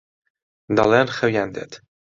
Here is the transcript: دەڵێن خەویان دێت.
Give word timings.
دەڵێن 0.77 1.07
خەویان 1.17 1.49
دێت. 1.55 1.73